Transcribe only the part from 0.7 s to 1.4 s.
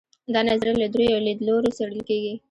له درېیو